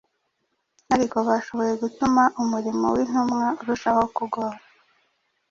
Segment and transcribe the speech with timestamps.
[0.93, 4.57] ariko bashoboye gutuma umurimo w’intumwa urushako kugora.